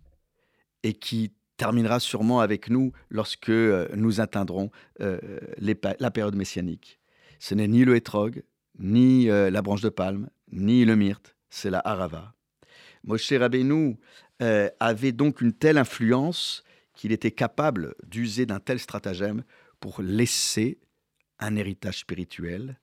et 0.83 0.93
qui 0.93 1.33
terminera 1.57 2.01
sûrement 2.01 2.41
avec 2.41 2.69
nous 2.69 2.93
lorsque 3.11 3.49
euh, 3.49 3.89
nous 3.95 4.21
atteindrons 4.21 4.71
euh, 5.01 5.19
la 5.59 6.11
période 6.11 6.35
messianique. 6.35 7.01
Ce 7.39 7.55
n'est 7.55 7.69
ni 7.69 7.85
le 7.85 7.97
hétrog, 7.97 8.43
ni 8.79 9.31
euh, 9.31 9.51
la 9.51 9.63
branche 9.63 9.83
de 9.83 9.89
palme, 9.89 10.29
ni 10.51 10.85
le 10.85 10.97
myrte, 10.97 11.37
c'est 11.51 11.71
la 11.71 11.81
harava. 11.85 12.35
Moshe 13.05 13.33
Rabbeinu 13.33 13.97
avait 14.81 15.13
donc 15.13 15.41
une 15.41 15.53
telle 15.53 15.79
influence 15.79 16.65
qu'il 16.95 17.13
était 17.13 17.31
capable 17.31 17.95
d'user 18.07 18.47
d'un 18.47 18.61
tel 18.61 18.79
stratagème 18.79 19.45
pour 19.79 20.03
laisser 20.03 20.79
un 21.39 21.57
héritage 21.57 22.01
spirituel, 22.01 22.79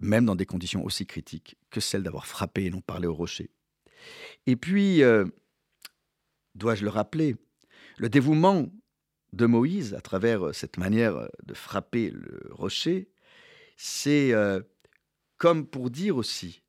même 0.00 0.24
dans 0.24 0.36
des 0.36 0.46
conditions 0.46 0.84
aussi 0.84 1.06
critiques 1.06 1.56
que 1.70 1.80
celles 1.80 2.02
d'avoir 2.02 2.26
frappé 2.26 2.66
et 2.66 2.70
non 2.70 2.80
parlé 2.80 3.06
au 3.06 3.14
rocher. 3.14 3.50
Et 4.46 4.56
puis, 4.56 5.02
dois-je 6.54 6.84
le 6.84 6.90
rappeler, 6.90 7.36
le 7.96 8.08
dévouement 8.08 8.66
de 9.34 9.46
Moïse 9.46 9.94
à 9.94 10.00
travers 10.00 10.46
euh, 10.46 10.52
cette 10.52 10.78
manière 10.78 11.16
euh, 11.16 11.28
de 11.44 11.54
frapper 11.54 12.10
le 12.10 12.48
rocher, 12.50 13.08
c'est 13.76 14.32
euh, 14.32 14.60
comme 15.36 15.66
pour 15.66 15.90
dire 15.90 16.16
aussi 16.16 16.62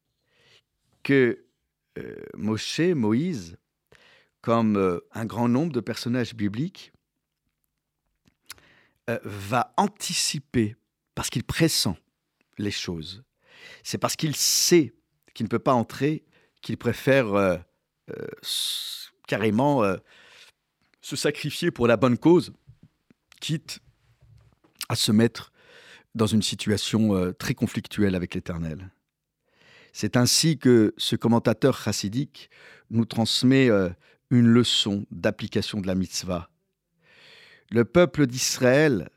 que 1.04 1.46
euh, 1.98 2.16
Moshe, 2.36 2.80
Moïse, 2.80 3.58
comme 4.42 5.02
un 5.12 5.26
grand 5.26 5.48
nombre 5.48 5.72
de 5.72 5.80
personnages 5.80 6.36
bibliques, 6.36 6.92
va 9.24 9.74
anticiper 9.76 10.76
parce 11.16 11.32
qu'il 11.32 11.44
pressent 11.44 11.88
les 12.60 12.70
choses. 12.70 13.24
C'est 13.82 13.98
parce 13.98 14.16
qu'il 14.16 14.36
sait 14.36 14.94
qu'il 15.34 15.46
ne 15.46 15.50
peut 15.50 15.58
pas 15.58 15.74
entrer 15.74 16.26
qu'il 16.62 16.78
préfère 16.78 17.64
carrément 19.28 19.84
se 21.06 21.16
sacrifier 21.16 21.70
pour 21.70 21.86
la 21.86 21.98
bonne 21.98 22.18
cause, 22.18 22.52
quitte 23.40 23.80
à 24.90 24.96
se 24.96 25.12
mettre 25.12 25.54
dans 26.16 26.26
une 26.26 26.42
situation 26.42 27.16
euh, 27.16 27.32
très 27.32 27.54
conflictuelle 27.54 28.16
avec 28.16 28.34
l'Éternel. 28.34 28.92
C'est 29.94 30.18
ainsi 30.18 30.58
que 30.58 30.96
ce 30.98 31.16
commentateur 31.16 31.78
chassidique 31.78 32.50
nous 32.90 33.06
transmet 33.06 33.70
euh, 33.70 33.90
une 34.32 34.48
leçon 34.48 35.06
d'application 35.12 35.80
de 35.80 35.86
la 35.86 35.94
mitzvah. 35.94 36.50
Le 37.70 37.86
peuple 37.86 38.26
d'Israël, 38.26 39.12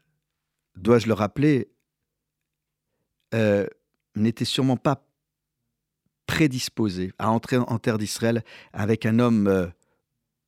dois-je 0.76 1.06
le 1.06 1.14
rappeler, 1.14 1.70
euh, 3.32 3.66
n'était 4.14 4.44
sûrement 4.44 4.76
pas 4.76 5.08
prédisposé 6.26 7.12
à 7.18 7.30
entrer 7.30 7.56
en 7.56 7.78
terre 7.78 7.96
d'Israël 7.96 8.44
avec 8.74 9.06
un 9.06 9.20
homme 9.20 9.72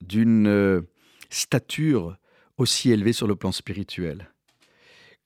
d'une 0.03 0.87
stature 1.31 2.17
aussi 2.57 2.91
élevée 2.91 3.13
sur 3.13 3.27
le 3.27 3.37
plan 3.37 3.53
spirituel. 3.53 4.31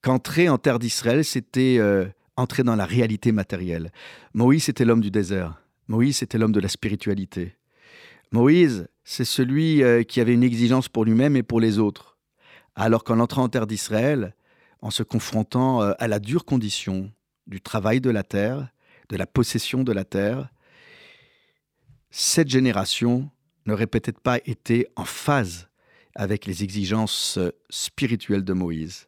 Qu'entrer 0.01 0.49
en 0.49 0.57
terre 0.57 0.79
d'Israël, 0.79 1.25
c'était 1.25 1.77
euh, 1.79 2.05
entrer 2.37 2.63
dans 2.63 2.75
la 2.75 2.85
réalité 2.85 3.31
matérielle. 3.31 3.91
Moïse 4.33 4.69
était 4.69 4.85
l'homme 4.85 5.01
du 5.01 5.11
désert. 5.11 5.61
Moïse 5.87 6.23
était 6.23 6.37
l'homme 6.37 6.51
de 6.51 6.59
la 6.59 6.69
spiritualité. 6.69 7.55
Moïse, 8.31 8.87
c'est 9.03 9.25
celui 9.25 9.83
euh, 9.83 10.03
qui 10.03 10.21
avait 10.21 10.33
une 10.33 10.43
exigence 10.43 10.89
pour 10.89 11.05
lui-même 11.05 11.35
et 11.35 11.43
pour 11.43 11.59
les 11.59 11.79
autres. 11.79 12.17
Alors 12.75 13.03
qu'en 13.03 13.19
entrant 13.19 13.43
en 13.43 13.49
terre 13.49 13.67
d'Israël, 13.67 14.35
en 14.81 14.91
se 14.91 15.03
confrontant 15.03 15.81
euh, 15.81 15.93
à 15.99 16.07
la 16.07 16.19
dure 16.19 16.45
condition 16.45 17.11
du 17.47 17.61
travail 17.61 18.01
de 18.01 18.09
la 18.09 18.23
terre, 18.23 18.69
de 19.09 19.17
la 19.17 19.27
possession 19.27 19.83
de 19.83 19.91
la 19.91 20.03
terre, 20.03 20.49
cette 22.09 22.49
génération 22.49 23.29
n'aurait 23.65 23.87
peut-être 23.87 24.19
pas 24.19 24.39
été 24.45 24.87
en 24.95 25.05
phase 25.05 25.67
avec 26.15 26.45
les 26.45 26.63
exigences 26.63 27.37
euh, 27.37 27.51
spirituelles 27.69 28.43
de 28.43 28.53
Moïse. 28.53 29.07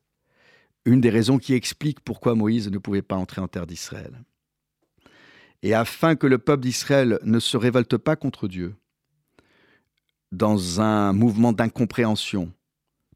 Une 0.85 1.01
des 1.01 1.09
raisons 1.09 1.37
qui 1.37 1.53
explique 1.53 2.01
pourquoi 2.01 2.35
Moïse 2.35 2.69
ne 2.69 2.77
pouvait 2.77 3.01
pas 3.01 3.15
entrer 3.15 3.41
en 3.41 3.47
terre 3.47 3.67
d'Israël. 3.67 4.21
Et 5.63 5.73
afin 5.73 6.15
que 6.15 6.27
le 6.27 6.37
peuple 6.37 6.63
d'Israël 6.63 7.19
ne 7.23 7.39
se 7.39 7.57
révolte 7.57 7.97
pas 7.97 8.15
contre 8.15 8.47
Dieu, 8.47 8.75
dans 10.31 10.81
un 10.81 11.13
mouvement 11.13 11.53
d'incompréhension, 11.53 12.51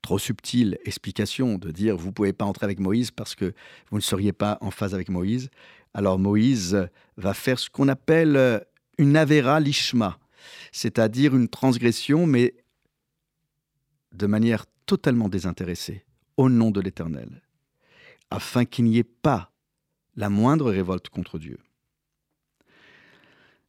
trop 0.02 0.18
subtile 0.18 0.78
explication 0.86 1.58
de 1.58 1.72
dire 1.72 1.96
vous 1.98 2.08
ne 2.08 2.14
pouvez 2.14 2.34
pas 2.34 2.46
entrer 2.46 2.66
avec 2.66 2.80
Moïse 2.80 3.12
parce 3.12 3.36
que 3.36 3.54
vous 3.92 3.98
ne 3.98 4.02
seriez 4.02 4.34
pas 4.34 4.58
en 4.62 4.72
phase 4.72 4.96
avec 4.96 5.10
Moïse, 5.10 5.50
alors 5.94 6.18
Moïse 6.18 6.88
va 7.18 7.34
faire 7.34 7.60
ce 7.60 7.70
qu'on 7.70 7.90
appelle 7.90 8.66
une 8.98 9.18
avera 9.18 9.60
lishma, 9.60 10.18
c'est-à-dire 10.72 11.36
une 11.36 11.48
transgression, 11.48 12.26
mais 12.26 12.56
de 14.12 14.28
manière 14.28 14.66
totalement 14.86 15.30
désintéressée, 15.30 16.06
au 16.38 16.50
nom 16.50 16.72
de 16.72 16.82
l'Éternel, 16.82 17.42
afin 18.30 18.66
qu'il 18.66 18.86
n'y 18.86 18.98
ait 18.98 19.04
pas 19.04 19.52
la 20.16 20.30
moindre 20.30 20.72
révolte 20.72 21.10
contre 21.10 21.40
Dieu. 21.40 21.58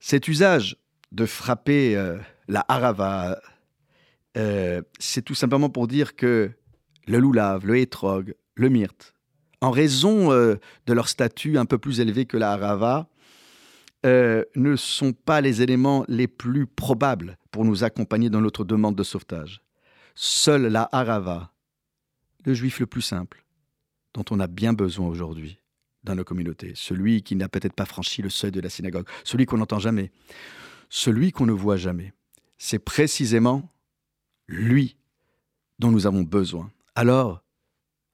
Cet 0.00 0.26
usage 0.26 0.76
de 1.12 1.26
frapper 1.26 1.96
euh, 1.96 2.18
la 2.48 2.64
harava, 2.68 3.40
euh, 4.36 4.82
c'est 4.98 5.22
tout 5.22 5.34
simplement 5.34 5.70
pour 5.70 5.86
dire 5.86 6.16
que 6.16 6.50
le 7.06 7.18
loulav, 7.18 7.66
le 7.66 7.78
hétrog, 7.78 8.34
le 8.54 8.68
myrte, 8.68 9.14
en 9.60 9.70
raison 9.70 10.32
euh, 10.32 10.56
de 10.86 10.92
leur 10.92 11.08
statut 11.08 11.56
un 11.58 11.66
peu 11.66 11.78
plus 11.78 12.00
élevé 12.00 12.26
que 12.26 12.36
la 12.36 12.52
harava, 12.52 13.08
ne 14.04 14.74
sont 14.74 15.12
pas 15.12 15.40
les 15.40 15.62
éléments 15.62 16.04
les 16.08 16.26
plus 16.26 16.66
probables 16.66 17.38
pour 17.52 17.64
nous 17.64 17.84
accompagner 17.84 18.30
dans 18.30 18.40
notre 18.40 18.64
demande 18.64 18.96
de 18.96 19.04
sauvetage. 19.04 19.62
Seule 20.14 20.66
la 20.66 20.88
harava, 20.92 21.52
le 22.44 22.54
juif 22.54 22.80
le 22.80 22.86
plus 22.86 23.02
simple, 23.02 23.44
dont 24.14 24.24
on 24.30 24.40
a 24.40 24.46
bien 24.46 24.72
besoin 24.72 25.06
aujourd'hui 25.06 25.58
dans 26.04 26.14
nos 26.14 26.24
communautés, 26.24 26.72
celui 26.74 27.22
qui 27.22 27.36
n'a 27.36 27.48
peut-être 27.48 27.74
pas 27.74 27.86
franchi 27.86 28.22
le 28.22 28.30
seuil 28.30 28.50
de 28.50 28.60
la 28.60 28.68
synagogue, 28.68 29.06
celui 29.24 29.46
qu'on 29.46 29.58
n'entend 29.58 29.78
jamais, 29.78 30.10
celui 30.90 31.32
qu'on 31.32 31.46
ne 31.46 31.52
voit 31.52 31.76
jamais, 31.76 32.12
c'est 32.58 32.78
précisément 32.78 33.72
lui 34.48 34.96
dont 35.78 35.90
nous 35.90 36.06
avons 36.06 36.22
besoin. 36.22 36.70
Alors, 36.94 37.42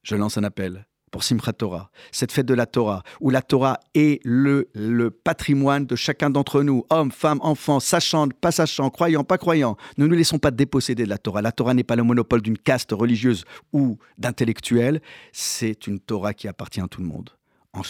je 0.03 0.17
lance 0.17 0.39
un 0.39 0.45
appel 0.45 0.87
pour 1.11 1.23
Simchat 1.23 1.53
Torah, 1.53 1.91
cette 2.13 2.33
fête 2.33 2.47
de 2.47 2.55
la 2.55 2.67
Torah, 2.67 3.03
où 3.21 3.31
la 3.31 3.43
Torah 3.43 3.81
est 3.95 4.21
le, 4.25 4.69
patrimoine 5.11 5.87
de 5.87 5.97
chacun 5.97 6.31
d'entre 6.31 6.63
nous, 6.63 6.85
hommes, 6.91 7.11
femmes, 7.11 7.41
enfants, 7.43 7.81
sachant, 7.81 8.29
pas 8.29 8.53
sachant, 8.53 8.91
croyants, 8.91 9.25
pas 9.25 9.39
croyants. 9.39 9.77
Ne 9.97 10.07
nous 10.07 10.15
laissons 10.15 10.39
pas 10.39 10.51
déposséder 10.51 11.05
de 11.05 11.09
la 11.09 11.19
Torah. 11.19 11.43
La 11.43 11.53
Torah 11.53 11.75
n'est 11.75 11.85
pas 11.85 11.97
le 11.97 12.03
monopole 12.03 12.43
d'une 12.43 12.59
caste 12.59 12.93
religieuse 12.93 13.45
ou 13.73 13.99
d'intellectuels, 14.19 15.01
c'est 15.33 15.87
une 15.87 16.01
Torah 16.01 16.35
qui 16.35 16.49
appartient 16.49 16.81
à 16.81 16.89
tout 16.89 17.01
le 17.01 17.07
monde. 17.07 17.31
En 17.75 17.83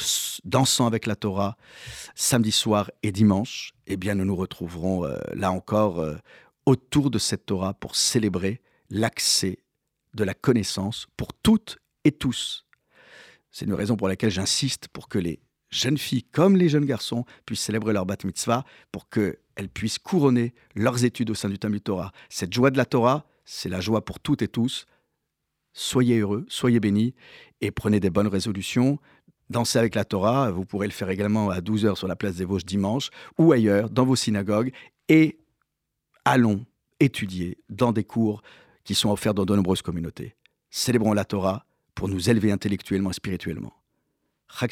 dansant 0.45 0.87
avec 0.87 1.07
la 1.07 1.17
Torah, 1.17 1.57
samedi 2.15 2.51
soir 2.51 2.91
et 3.03 3.13
dimanche, 3.13 3.73
eh 3.87 3.97
bien 3.97 4.15
nous 4.15 4.25
nous 4.25 4.37
retrouverons 4.37 5.05
euh, 5.05 5.17
là 5.35 5.53
encore 5.53 6.01
euh, 6.01 6.17
autour 6.67 7.11
de 7.11 7.19
cette 7.19 7.47
Torah 7.47 7.75
pour 7.75 7.97
célébrer 7.97 8.61
l'accès 8.91 9.59
de 10.15 10.25
la 10.25 10.35
connaissance 10.35 11.07
pour 11.17 11.33
toutes 11.33 11.79
et 12.05 12.13
tous. 12.13 12.67
C'est 13.59 13.65
une 13.65 13.75
raison 13.75 13.97
pour 13.97 14.07
laquelle 14.07 14.31
j'insiste 14.31 14.87
pour 14.87 15.09
que 15.09 15.19
les 15.19 15.41
jeunes 15.69 15.99
filles 15.99 16.23
comme 16.23 16.57
les 16.57 16.69
jeunes 16.69 16.85
garçons 16.85 17.25
puissent 17.45 17.63
célébrer 17.63 17.93
leur 17.93 18.07
bat 18.07 18.15
mitzvah, 18.23 18.65
pour 18.93 19.09
qu'elles 19.09 19.69
puissent 19.75 19.99
couronner 19.99 20.55
leurs 20.77 21.05
études 21.05 21.31
au 21.31 21.35
sein 21.35 21.49
du 21.49 21.59
Talmud 21.59 21.83
Torah. 21.83 22.13
Cette 22.29 22.53
joie 22.53 22.71
de 22.71 22.77
la 22.77 22.85
Torah, 22.85 23.27
c'est 23.45 23.69
la 23.69 23.81
joie 23.81 24.05
pour 24.05 24.21
toutes 24.21 24.43
et 24.43 24.47
tous. 24.47 24.87
Soyez 25.73 26.21
heureux, 26.21 26.47
soyez 26.49 26.79
bénis 26.79 27.17
et 27.61 27.73
prenez 27.73 27.99
des 27.99 28.11
bonnes 28.11 28.29
résolutions. 28.29 29.01
Dansez 29.51 29.81
avec 29.81 29.97
la 29.97 30.05
Torah, 30.05 30.53
vous 30.53 30.65
pourrez 30.65 30.87
le 30.87 30.93
faire 30.93 31.11
également 31.11 31.51
à 31.51 31.59
12h 31.59 31.97
sur 31.97 32.07
la 32.07 32.15
place 32.15 32.37
des 32.37 32.45
Vosges 32.45 32.65
dimanche 32.65 33.11
ou 33.39 33.51
ailleurs, 33.51 33.91
dans 33.91 34.05
vos 34.05 34.15
synagogues. 34.15 34.73
Et 35.09 35.37
allons 36.25 36.65
étudier 37.01 37.59
dans 37.71 37.91
des 37.91 38.05
cours 38.05 38.41
qui 38.85 38.95
sont 38.95 39.11
offerts 39.11 39.35
dans 39.35 39.47
de 39.47 39.57
nombreuses 39.57 39.83
communautés. 39.83 40.37
Célébrons 40.71 41.13
la 41.13 41.25
Torah 41.25 41.65
pour 41.99 42.09
nous 42.09 42.31
élever 42.31 42.53
intellectuellement 42.53 43.11
et 43.11 43.13
spirituellement. 43.13 43.73
Chag 44.49 44.71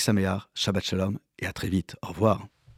Shabbat 0.54 0.84
Shalom 0.84 1.18
et 1.40 1.46
à 1.46 1.52
très 1.52 1.68
vite. 1.68 1.96
Au 2.00 2.10
revoir. 2.10 2.46